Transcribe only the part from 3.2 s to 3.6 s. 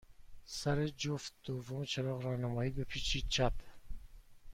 چپ.